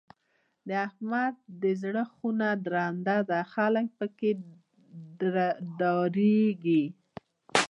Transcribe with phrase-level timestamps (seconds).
[0.67, 4.29] د احمد دی زړه خونه درنه ده؛ خلګ په کې
[5.79, 6.83] ډارېږي.